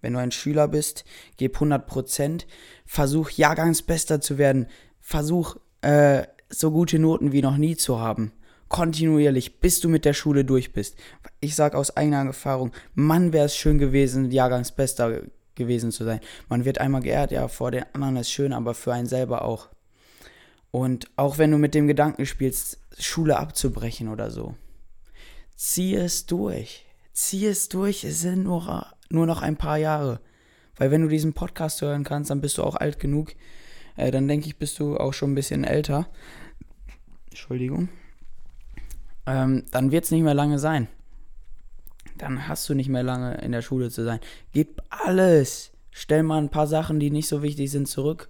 wenn 0.00 0.14
du 0.14 0.18
ein 0.18 0.32
Schüler 0.32 0.68
bist, 0.68 1.04
gib 1.36 1.58
100%, 1.58 2.46
versuch 2.84 3.30
Jahrgangsbester 3.30 4.20
zu 4.20 4.38
werden, 4.38 4.66
versuch 5.00 5.56
äh, 5.82 6.24
so 6.48 6.70
gute 6.70 6.98
Noten 6.98 7.32
wie 7.32 7.42
noch 7.42 7.56
nie 7.56 7.76
zu 7.76 8.00
haben. 8.00 8.32
Kontinuierlich, 8.68 9.60
bis 9.60 9.78
du 9.78 9.88
mit 9.88 10.04
der 10.04 10.12
Schule 10.12 10.44
durch 10.44 10.72
bist. 10.72 10.96
Ich 11.38 11.54
sage 11.54 11.78
aus 11.78 11.96
eigener 11.96 12.24
Erfahrung, 12.24 12.72
Mann, 12.94 13.32
wäre 13.32 13.46
es 13.46 13.56
schön 13.56 13.78
gewesen, 13.78 14.32
Jahrgangsbester 14.32 15.22
gewesen 15.56 15.90
zu 15.90 16.04
sein. 16.04 16.20
Man 16.48 16.64
wird 16.64 16.78
einmal 16.78 17.02
geehrt, 17.02 17.32
ja, 17.32 17.48
vor 17.48 17.70
den 17.70 17.84
anderen 17.92 18.16
ist 18.16 18.30
schön, 18.30 18.52
aber 18.52 18.74
für 18.74 18.92
einen 18.92 19.06
selber 19.06 19.42
auch. 19.42 19.68
Und 20.70 21.08
auch 21.16 21.38
wenn 21.38 21.50
du 21.50 21.58
mit 21.58 21.74
dem 21.74 21.86
Gedanken 21.88 22.26
spielst, 22.26 22.78
Schule 22.98 23.38
abzubrechen 23.38 24.08
oder 24.08 24.30
so, 24.30 24.54
zieh 25.56 25.94
es 25.94 26.26
durch. 26.26 26.84
Zieh 27.12 27.46
es 27.46 27.68
durch, 27.68 28.04
es 28.04 28.20
sind 28.20 28.44
nur 28.44 28.86
nur 29.08 29.26
noch 29.26 29.42
ein 29.42 29.56
paar 29.56 29.78
Jahre. 29.78 30.20
Weil 30.76 30.90
wenn 30.90 31.02
du 31.02 31.08
diesen 31.08 31.32
Podcast 31.32 31.80
hören 31.80 32.04
kannst, 32.04 32.30
dann 32.30 32.40
bist 32.40 32.58
du 32.58 32.62
auch 32.62 32.76
alt 32.76 33.00
genug. 33.00 33.32
Äh, 33.96 34.10
dann 34.10 34.28
denke 34.28 34.46
ich, 34.46 34.58
bist 34.58 34.78
du 34.78 34.96
auch 34.98 35.14
schon 35.14 35.32
ein 35.32 35.34
bisschen 35.34 35.64
älter. 35.64 36.08
Entschuldigung. 37.30 37.88
Ähm, 39.26 39.64
dann 39.70 39.90
wird 39.90 40.04
es 40.04 40.10
nicht 40.10 40.22
mehr 40.22 40.34
lange 40.34 40.58
sein. 40.58 40.88
Dann 42.18 42.48
hast 42.48 42.68
du 42.68 42.74
nicht 42.74 42.88
mehr 42.88 43.02
lange 43.02 43.36
in 43.38 43.52
der 43.52 43.62
Schule 43.62 43.90
zu 43.90 44.04
sein. 44.04 44.20
Gib 44.52 44.82
alles. 44.88 45.72
Stell 45.90 46.22
mal 46.22 46.38
ein 46.38 46.50
paar 46.50 46.66
Sachen, 46.66 47.00
die 47.00 47.10
nicht 47.10 47.28
so 47.28 47.42
wichtig 47.42 47.70
sind, 47.70 47.88
zurück. 47.88 48.28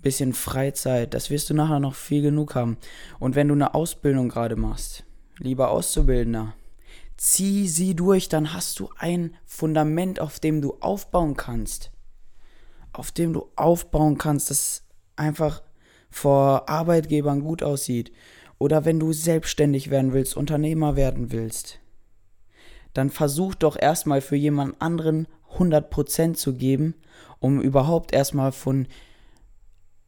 Bisschen 0.00 0.32
Freizeit. 0.32 1.14
Das 1.14 1.30
wirst 1.30 1.50
du 1.50 1.54
nachher 1.54 1.80
noch 1.80 1.94
viel 1.94 2.22
genug 2.22 2.54
haben. 2.54 2.76
Und 3.18 3.34
wenn 3.34 3.48
du 3.48 3.54
eine 3.54 3.74
Ausbildung 3.74 4.28
gerade 4.28 4.56
machst, 4.56 5.04
lieber 5.38 5.70
Auszubildender, 5.70 6.54
Zieh 7.24 7.68
sie 7.68 7.94
durch, 7.94 8.28
dann 8.28 8.52
hast 8.52 8.80
du 8.80 8.90
ein 8.98 9.36
Fundament, 9.44 10.18
auf 10.18 10.40
dem 10.40 10.60
du 10.60 10.74
aufbauen 10.80 11.36
kannst. 11.36 11.92
Auf 12.92 13.12
dem 13.12 13.32
du 13.32 13.48
aufbauen 13.54 14.18
kannst, 14.18 14.50
das 14.50 14.82
einfach 15.14 15.62
vor 16.10 16.68
Arbeitgebern 16.68 17.40
gut 17.40 17.62
aussieht. 17.62 18.10
Oder 18.58 18.84
wenn 18.84 18.98
du 18.98 19.12
selbstständig 19.12 19.88
werden 19.88 20.12
willst, 20.12 20.36
Unternehmer 20.36 20.96
werden 20.96 21.30
willst. 21.30 21.78
Dann 22.94 23.10
versuch 23.10 23.54
doch 23.54 23.76
erstmal 23.78 24.20
für 24.20 24.36
jemand 24.36 24.80
anderen 24.80 25.26
100% 25.56 26.34
zu 26.34 26.54
geben, 26.54 26.94
um 27.40 27.60
überhaupt 27.60 28.12
erstmal 28.12 28.52
von 28.52 28.86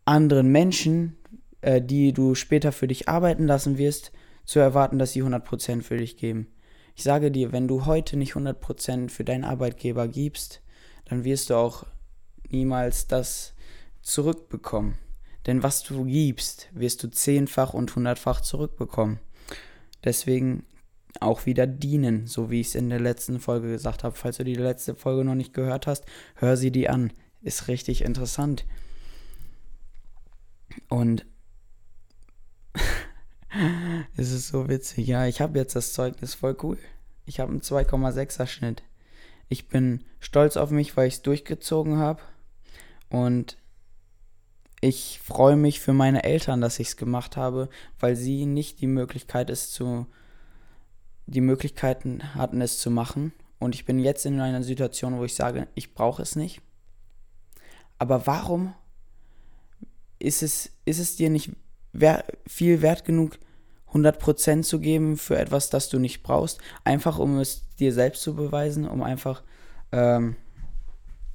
anderen 0.04 0.48
Menschen, 0.48 1.16
äh, 1.60 1.80
die 1.80 2.12
du 2.12 2.34
später 2.34 2.72
für 2.72 2.86
dich 2.86 3.08
arbeiten 3.08 3.46
lassen 3.46 3.78
wirst, 3.78 4.12
zu 4.44 4.58
erwarten, 4.58 4.98
dass 4.98 5.12
sie 5.12 5.22
100% 5.22 5.82
für 5.82 5.96
dich 5.96 6.16
geben. 6.16 6.48
Ich 6.94 7.02
sage 7.02 7.30
dir, 7.30 7.52
wenn 7.52 7.66
du 7.66 7.86
heute 7.86 8.16
nicht 8.16 8.34
100% 8.34 9.10
für 9.10 9.24
deinen 9.24 9.44
Arbeitgeber 9.44 10.06
gibst, 10.06 10.60
dann 11.06 11.24
wirst 11.24 11.50
du 11.50 11.56
auch 11.56 11.84
niemals 12.50 13.08
das 13.08 13.54
zurückbekommen. 14.02 14.96
Denn 15.46 15.62
was 15.62 15.82
du 15.82 16.04
gibst, 16.04 16.68
wirst 16.72 17.02
du 17.02 17.10
zehnfach 17.10 17.74
und 17.74 17.94
hundertfach 17.94 18.40
zurückbekommen. 18.40 19.18
Deswegen 20.04 20.64
auch 21.20 21.46
wieder 21.46 21.66
dienen, 21.66 22.26
so 22.26 22.50
wie 22.50 22.60
ich 22.60 22.68
es 22.68 22.74
in 22.74 22.90
der 22.90 23.00
letzten 23.00 23.40
Folge 23.40 23.68
gesagt 23.68 24.04
habe. 24.04 24.16
Falls 24.16 24.36
du 24.36 24.44
die 24.44 24.54
letzte 24.54 24.94
Folge 24.94 25.24
noch 25.24 25.34
nicht 25.34 25.54
gehört 25.54 25.86
hast, 25.86 26.04
hör 26.36 26.56
sie 26.56 26.70
dir 26.70 26.92
an. 26.92 27.12
Ist 27.42 27.68
richtig 27.68 28.02
interessant. 28.02 28.64
Und 30.88 31.26
es 34.16 34.32
ist 34.32 34.48
so 34.48 34.68
witzig. 34.68 35.06
Ja, 35.06 35.26
ich 35.26 35.40
habe 35.40 35.58
jetzt 35.58 35.76
das 35.76 35.92
Zeugnis 35.92 36.34
voll 36.34 36.56
cool. 36.62 36.78
Ich 37.26 37.40
habe 37.40 37.52
einen 37.52 37.60
2,6er 37.60 38.46
Schnitt. 38.46 38.82
Ich 39.48 39.68
bin 39.68 40.04
stolz 40.20 40.56
auf 40.56 40.70
mich, 40.70 40.96
weil 40.96 41.08
ich 41.08 41.14
es 41.14 41.22
durchgezogen 41.22 41.98
habe. 41.98 42.22
Und 43.08 43.58
ich 44.80 45.20
freue 45.22 45.56
mich 45.56 45.80
für 45.80 45.92
meine 45.92 46.24
Eltern, 46.24 46.60
dass 46.60 46.78
ich 46.78 46.88
es 46.88 46.96
gemacht 46.96 47.36
habe, 47.36 47.68
weil 48.00 48.16
sie 48.16 48.44
nicht 48.44 48.80
die 48.80 48.86
Möglichkeit 48.86 49.48
es 49.48 49.70
zu 49.70 50.06
die 51.26 51.40
Möglichkeiten 51.40 52.34
hatten 52.34 52.60
es 52.60 52.78
zu 52.78 52.90
machen 52.90 53.32
und 53.58 53.74
ich 53.74 53.84
bin 53.84 53.98
jetzt 53.98 54.26
in 54.26 54.40
einer 54.40 54.62
Situation, 54.62 55.18
wo 55.18 55.24
ich 55.24 55.34
sage, 55.34 55.68
ich 55.74 55.94
brauche 55.94 56.22
es 56.22 56.36
nicht. 56.36 56.60
Aber 57.98 58.26
warum 58.26 58.74
ist 60.18 60.42
es 60.42 60.70
ist 60.84 60.98
es 60.98 61.16
dir 61.16 61.30
nicht 61.30 61.50
wer 61.94 62.24
viel 62.46 62.82
wert 62.82 63.04
genug 63.04 63.38
100% 63.94 64.62
zu 64.62 64.80
geben 64.80 65.16
für 65.16 65.38
etwas, 65.38 65.70
das 65.70 65.88
du 65.88 65.98
nicht 65.98 66.22
brauchst, 66.22 66.58
einfach 66.82 67.18
um 67.18 67.38
es 67.38 67.62
dir 67.78 67.92
selbst 67.92 68.22
zu 68.22 68.34
beweisen, 68.34 68.88
um 68.88 69.02
einfach, 69.02 69.42
ähm, 69.92 70.36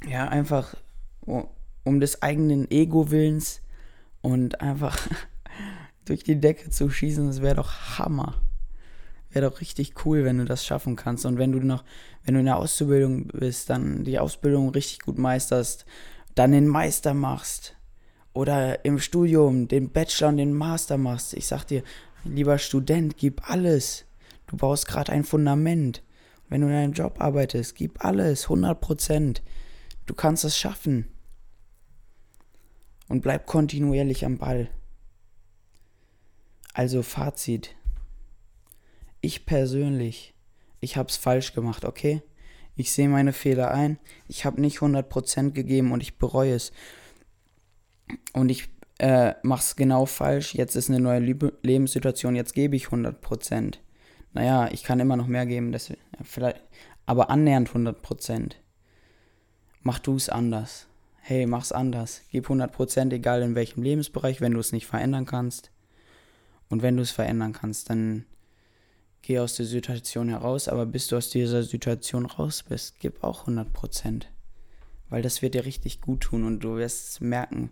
ja, 0.08 0.27
einfach 0.27 0.75
um, 1.22 1.48
um 1.86 2.01
des 2.01 2.22
eigenen 2.22 2.69
Ego-Willens 2.69 3.62
und 4.22 4.60
einfach 4.60 5.00
durch 6.05 6.24
die 6.24 6.39
Decke 6.39 6.69
zu 6.69 6.89
schießen, 6.89 7.27
das 7.27 7.41
wäre 7.41 7.55
doch 7.55 7.98
Hammer. 7.98 8.36
Wäre 9.31 9.50
doch 9.50 9.62
richtig 9.62 10.05
cool, 10.05 10.24
wenn 10.24 10.39
du 10.39 10.45
das 10.45 10.65
schaffen 10.65 10.95
kannst. 10.95 11.25
Und 11.25 11.38
wenn 11.38 11.51
du 11.51 11.59
noch, 11.59 11.83
wenn 12.24 12.33
du 12.33 12.39
in 12.39 12.48
der 12.48 12.57
Auszubildung 12.57 13.27
bist, 13.27 13.69
dann 13.69 14.03
die 14.03 14.19
Ausbildung 14.19 14.69
richtig 14.69 15.00
gut 15.00 15.17
meisterst, 15.17 15.86
dann 16.36 16.51
den 16.51 16.67
Meister 16.67 17.13
machst. 17.13 17.75
Oder 18.33 18.86
im 18.86 19.00
Studium 19.00 19.67
den 19.67 19.89
Bachelor 19.89 20.29
und 20.29 20.38
den 20.38 20.53
Master 20.53 20.98
machst. 20.98 21.33
Ich 21.33 21.48
sag 21.48 21.65
dir, 21.65 21.83
Lieber 22.25 22.57
Student, 22.57 23.17
gib 23.17 23.50
alles. 23.50 24.05
Du 24.48 24.57
baust 24.57 24.88
gerade 24.88 25.12
ein 25.12 25.24
Fundament. 25.24 26.03
Wenn 26.50 26.62
du 26.62 26.67
in 26.67 26.74
deinem 26.74 26.93
Job 26.93 27.21
arbeitest, 27.21 27.75
gib 27.75 28.03
alles, 28.03 28.43
100 28.43 28.79
Prozent. 28.79 29.41
Du 30.05 30.13
kannst 30.13 30.43
es 30.43 30.57
schaffen. 30.57 31.07
Und 33.07 33.21
bleib 33.21 33.45
kontinuierlich 33.45 34.25
am 34.25 34.38
Ball. 34.38 34.69
Also 36.74 37.03
Fazit. 37.03 37.75
Ich 39.22 39.46
persönlich, 39.46 40.34
ich 40.80 40.98
hab's 40.98 41.18
falsch 41.18 41.54
gemacht, 41.54 41.86
okay? 41.86 42.22
Ich 42.76 42.94
sehe 42.94 43.10
meine 43.10 43.34
Fehler 43.34 43.72
ein. 43.72 44.00
Ich 44.28 44.46
habe 44.46 44.62
nicht 44.62 44.80
100% 44.80 45.52
gegeben 45.52 45.92
und 45.92 46.02
ich 46.02 46.18
bereue 46.18 46.54
es. 46.54 46.72
Und 48.32 48.50
ich 48.50 48.70
äh, 49.00 49.34
mache 49.44 49.62
es 49.62 49.76
genau 49.76 50.06
falsch. 50.06 50.56
Jetzt 50.56 50.76
ist 50.76 50.90
eine 50.90 51.02
neue 51.02 51.20
Liebe 51.20 51.54
Lebenssituation. 51.62 52.36
Jetzt 52.36 52.54
gebe 52.54 52.78
ich 52.78 52.88
100%. 52.88 53.76
Naja, 54.34 54.70
ich 54.72 54.84
kann 54.84 55.02
immer 55.02 55.18
noch 55.18 55.28
mehr 55.28 55.46
geben. 55.46 55.74
Das, 55.74 55.92
vielleicht, 56.24 56.62
aber 57.06 57.30
annähernd 57.30 57.70
100%. 57.70 58.54
Mach 59.82 60.00
du 60.00 60.16
es 60.16 60.30
anders. 60.30 60.88
Hey, 61.22 61.46
mach's 61.46 61.72
anders. 61.72 62.22
Gib 62.32 62.50
100%, 62.50 63.14
egal 63.14 63.42
in 63.42 63.56
welchem 63.56 63.84
Lebensbereich, 63.84 64.42
wenn 64.42 64.54
du 64.54 64.60
es 64.60 64.72
nicht 64.72 64.88
verändern 64.88 65.26
kannst. 65.26 65.72
Und 66.70 66.82
wenn 66.82 66.96
du 66.96 67.04
es 67.04 67.12
verändern 67.12 67.54
kannst, 67.54 67.90
dann 67.90 68.26
geh 69.22 69.40
aus 69.40 69.56
der 69.56 69.66
Situation 69.66 70.30
heraus, 70.30 70.68
aber 70.68 70.86
bis 70.86 71.08
du 71.08 71.18
aus 71.18 71.30
dieser 71.30 71.64
Situation 71.64 72.26
raus 72.26 72.64
bist, 72.64 73.00
gib 73.00 73.24
auch 73.24 73.48
100%. 73.48 74.26
Weil 75.10 75.22
das 75.22 75.42
wird 75.42 75.56
dir 75.56 75.66
richtig 75.66 76.02
gut 76.02 76.22
tun 76.22 76.46
und 76.46 76.60
du 76.60 76.76
wirst 76.78 77.22
merken, 77.22 77.72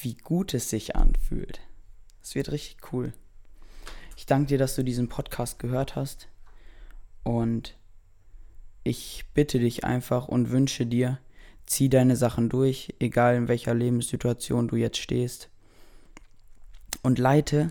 wie 0.00 0.14
gut 0.14 0.54
es 0.54 0.70
sich 0.70 0.96
anfühlt. 0.96 1.60
Es 2.22 2.34
wird 2.34 2.52
richtig 2.52 2.92
cool. 2.92 3.12
Ich 4.16 4.26
danke 4.26 4.48
dir, 4.48 4.58
dass 4.58 4.76
du 4.76 4.82
diesen 4.82 5.08
Podcast 5.08 5.58
gehört 5.58 5.96
hast 5.96 6.28
und 7.24 7.76
ich 8.84 9.24
bitte 9.34 9.58
dich 9.58 9.84
einfach 9.84 10.28
und 10.28 10.50
wünsche 10.50 10.86
dir, 10.86 11.18
zieh 11.66 11.88
deine 11.88 12.16
Sachen 12.16 12.48
durch, 12.48 12.94
egal 12.98 13.36
in 13.36 13.48
welcher 13.48 13.74
Lebenssituation 13.74 14.68
du 14.68 14.76
jetzt 14.76 14.98
stehst 14.98 15.48
und 17.02 17.18
leite 17.18 17.70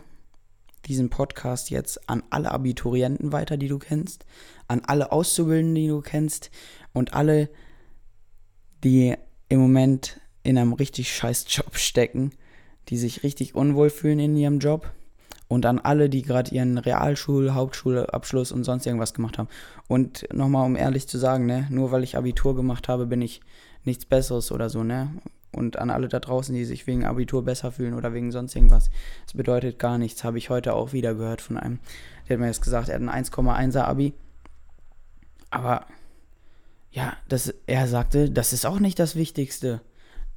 diesen 0.87 1.09
Podcast 1.09 1.69
jetzt 1.69 2.09
an 2.09 2.23
alle 2.29 2.51
Abiturienten 2.51 3.31
weiter, 3.31 3.57
die 3.57 3.67
du 3.67 3.79
kennst, 3.79 4.25
an 4.67 4.81
alle 4.85 5.11
Auszubildenden, 5.11 5.75
die 5.75 5.87
du 5.87 6.01
kennst 6.01 6.51
und 6.93 7.13
alle, 7.13 7.49
die 8.83 9.15
im 9.49 9.59
Moment 9.59 10.19
in 10.43 10.57
einem 10.57 10.73
richtig 10.73 11.15
scheiß 11.15 11.45
Job 11.49 11.75
stecken, 11.75 12.31
die 12.89 12.97
sich 12.97 13.23
richtig 13.23 13.55
unwohl 13.55 13.89
fühlen 13.89 14.19
in 14.19 14.35
ihrem 14.35 14.59
Job 14.59 14.91
und 15.47 15.65
an 15.65 15.79
alle, 15.79 16.09
die 16.09 16.21
gerade 16.21 16.55
ihren 16.55 16.77
Realschul-, 16.77 17.51
Hauptschulabschluss 17.51 18.51
und 18.51 18.63
sonst 18.63 18.85
irgendwas 18.85 19.13
gemacht 19.13 19.37
haben. 19.37 19.49
Und 19.87 20.25
nochmal, 20.33 20.65
um 20.65 20.77
ehrlich 20.77 21.07
zu 21.07 21.17
sagen, 21.17 21.45
ne, 21.45 21.67
nur 21.69 21.91
weil 21.91 22.03
ich 22.03 22.15
Abitur 22.15 22.55
gemacht 22.55 22.87
habe, 22.87 23.05
bin 23.05 23.21
ich 23.21 23.41
nichts 23.83 24.05
Besseres 24.05 24.51
oder 24.51 24.69
so, 24.69 24.83
ne? 24.83 25.11
Und 25.51 25.77
an 25.77 25.89
alle 25.89 26.07
da 26.07 26.19
draußen, 26.19 26.55
die 26.55 26.65
sich 26.65 26.87
wegen 26.87 27.05
Abitur 27.05 27.43
besser 27.43 27.71
fühlen 27.71 27.93
oder 27.93 28.13
wegen 28.13 28.31
sonst 28.31 28.55
irgendwas. 28.55 28.89
Das 29.25 29.33
bedeutet 29.33 29.79
gar 29.79 29.97
nichts, 29.97 30.23
habe 30.23 30.37
ich 30.37 30.49
heute 30.49 30.73
auch 30.73 30.93
wieder 30.93 31.13
gehört 31.13 31.41
von 31.41 31.57
einem. 31.57 31.79
Der 32.27 32.35
hat 32.35 32.41
mir 32.41 32.47
jetzt 32.47 32.61
gesagt, 32.61 32.89
er 32.89 32.95
hat 32.95 33.01
ein 33.01 33.25
1,1er 33.25 33.81
Abi. 33.81 34.13
Aber 35.49 35.85
ja, 36.91 37.17
das, 37.27 37.53
er 37.67 37.87
sagte, 37.87 38.29
das 38.29 38.53
ist 38.53 38.65
auch 38.65 38.79
nicht 38.79 38.99
das 38.99 39.15
Wichtigste. 39.15 39.81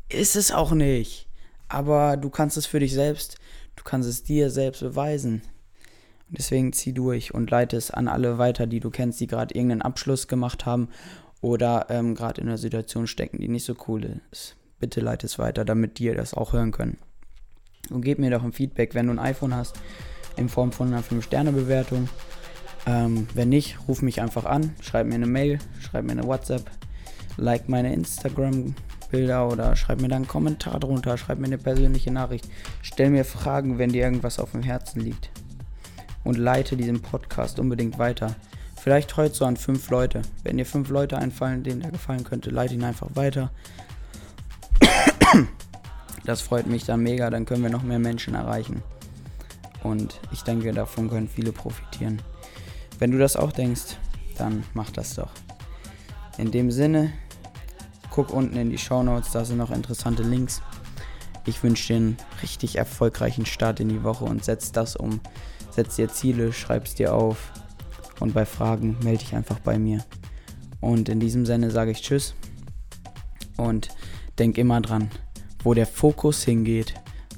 Ist 0.08 0.36
es 0.36 0.52
auch 0.52 0.72
nicht. 0.72 1.28
Aber 1.68 2.16
du 2.16 2.30
kannst 2.30 2.56
es 2.56 2.66
für 2.66 2.80
dich 2.80 2.92
selbst, 2.92 3.38
du 3.76 3.84
kannst 3.84 4.08
es 4.08 4.22
dir 4.22 4.50
selbst 4.50 4.80
beweisen. 4.80 5.42
Deswegen 6.28 6.72
zieh 6.72 6.92
durch 6.92 7.32
und 7.32 7.50
leite 7.50 7.76
es 7.76 7.90
an 7.90 8.08
alle 8.08 8.38
weiter, 8.38 8.66
die 8.66 8.80
du 8.80 8.90
kennst, 8.90 9.20
die 9.20 9.26
gerade 9.26 9.54
irgendeinen 9.54 9.82
Abschluss 9.82 10.26
gemacht 10.26 10.66
haben 10.66 10.88
oder 11.40 11.86
ähm, 11.90 12.14
gerade 12.14 12.40
in 12.40 12.48
einer 12.48 12.58
Situation 12.58 13.06
stecken, 13.06 13.38
die 13.38 13.48
nicht 13.48 13.64
so 13.64 13.76
cool 13.86 14.20
ist 14.32 14.56
bitte 14.78 15.00
leite 15.00 15.26
es 15.26 15.38
weiter, 15.38 15.64
damit 15.64 15.98
die 15.98 16.12
das 16.12 16.34
auch 16.34 16.52
hören 16.52 16.72
können. 16.72 16.98
Und 17.90 18.02
gib 18.02 18.18
mir 18.18 18.30
doch 18.30 18.42
ein 18.42 18.52
Feedback, 18.52 18.94
wenn 18.94 19.06
du 19.06 19.12
ein 19.12 19.18
iPhone 19.18 19.54
hast, 19.54 19.78
in 20.36 20.48
Form 20.48 20.72
von 20.72 20.88
einer 20.88 21.02
5-Sterne-Bewertung. 21.02 22.08
Ähm, 22.86 23.28
wenn 23.34 23.48
nicht, 23.48 23.78
ruf 23.88 24.02
mich 24.02 24.20
einfach 24.20 24.44
an, 24.44 24.74
schreib 24.80 25.06
mir 25.06 25.14
eine 25.14 25.26
Mail, 25.26 25.58
schreib 25.80 26.04
mir 26.04 26.12
eine 26.12 26.24
WhatsApp, 26.24 26.70
like 27.36 27.68
meine 27.68 27.94
Instagram-Bilder 27.94 29.48
oder 29.48 29.76
schreib 29.76 30.00
mir 30.00 30.08
dann 30.08 30.22
einen 30.22 30.28
Kommentar 30.28 30.80
drunter, 30.80 31.16
schreib 31.16 31.38
mir 31.38 31.46
eine 31.46 31.58
persönliche 31.58 32.10
Nachricht. 32.10 32.48
Stell 32.82 33.10
mir 33.10 33.24
Fragen, 33.24 33.78
wenn 33.78 33.90
dir 33.90 34.04
irgendwas 34.04 34.38
auf 34.38 34.52
dem 34.52 34.62
Herzen 34.62 35.00
liegt. 35.00 35.30
Und 36.24 36.38
leite 36.38 36.76
diesen 36.76 37.02
Podcast 37.02 37.58
unbedingt 37.58 37.98
weiter. 37.98 38.34
Vielleicht 38.76 39.16
heute 39.16 39.34
so 39.34 39.44
an 39.46 39.56
fünf 39.56 39.88
Leute. 39.90 40.22
Wenn 40.42 40.58
dir 40.58 40.66
fünf 40.66 40.90
Leute 40.90 41.16
einfallen, 41.18 41.62
denen 41.62 41.80
der 41.80 41.90
gefallen 41.90 42.24
könnte, 42.24 42.50
leite 42.50 42.74
ihn 42.74 42.84
einfach 42.84 43.08
weiter. 43.14 43.50
Das 46.24 46.40
freut 46.40 46.66
mich 46.66 46.84
dann 46.84 47.00
mega, 47.02 47.28
dann 47.28 47.44
können 47.44 47.62
wir 47.62 47.70
noch 47.70 47.82
mehr 47.82 47.98
Menschen 47.98 48.34
erreichen. 48.34 48.82
Und 49.82 50.18
ich 50.32 50.42
denke, 50.42 50.72
davon 50.72 51.10
können 51.10 51.28
viele 51.28 51.52
profitieren. 51.52 52.22
Wenn 52.98 53.10
du 53.10 53.18
das 53.18 53.36
auch 53.36 53.52
denkst, 53.52 53.98
dann 54.38 54.64
mach 54.72 54.90
das 54.90 55.14
doch. 55.14 55.30
In 56.38 56.50
dem 56.50 56.70
Sinne, 56.70 57.12
guck 58.10 58.32
unten 58.32 58.56
in 58.56 58.70
die 58.70 58.78
Show 58.78 59.02
Notes, 59.02 59.32
da 59.32 59.44
sind 59.44 59.58
noch 59.58 59.70
interessante 59.70 60.22
Links. 60.22 60.62
Ich 61.46 61.62
wünsche 61.62 61.88
dir 61.88 61.96
einen 61.96 62.16
richtig 62.42 62.76
erfolgreichen 62.76 63.44
Start 63.44 63.80
in 63.80 63.90
die 63.90 64.02
Woche 64.02 64.24
und 64.24 64.44
setz 64.44 64.72
das 64.72 64.96
um. 64.96 65.20
Setz 65.70 65.96
dir 65.96 66.08
Ziele, 66.08 66.52
schreib 66.52 66.86
es 66.86 66.94
dir 66.94 67.14
auf 67.14 67.52
und 68.20 68.32
bei 68.32 68.46
Fragen 68.46 68.96
melde 69.02 69.18
dich 69.18 69.34
einfach 69.34 69.58
bei 69.58 69.78
mir. 69.78 70.04
Und 70.80 71.08
in 71.08 71.20
diesem 71.20 71.44
Sinne 71.44 71.70
sage 71.70 71.90
ich 71.90 72.00
Tschüss 72.00 72.34
und 73.56 73.88
denk 74.38 74.58
immer 74.58 74.80
dran, 74.80 75.10
wo 75.62 75.74
der 75.74 75.86
Fokus 75.86 76.44
hingeht, 76.44 76.94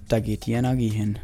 da 0.08 0.20
geht 0.20 0.46
die 0.46 0.52
Energie 0.52 0.88
hin. 0.88 1.18